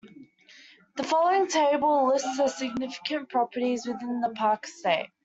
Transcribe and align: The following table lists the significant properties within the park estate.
The 0.95 1.03
following 1.03 1.45
table 1.45 2.07
lists 2.07 2.35
the 2.37 2.47
significant 2.47 3.29
properties 3.29 3.85
within 3.85 4.19
the 4.19 4.29
park 4.29 4.65
estate. 4.65 5.11